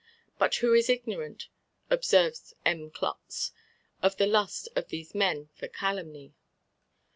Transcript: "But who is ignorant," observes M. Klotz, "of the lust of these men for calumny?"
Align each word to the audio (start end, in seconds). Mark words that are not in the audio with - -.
"But 0.39 0.55
who 0.55 0.73
is 0.73 0.89
ignorant," 0.89 1.47
observes 1.91 2.55
M. 2.65 2.89
Klotz, 2.89 3.51
"of 4.01 4.17
the 4.17 4.25
lust 4.25 4.67
of 4.75 4.87
these 4.87 5.13
men 5.13 5.49
for 5.55 5.67
calumny?" 5.67 6.33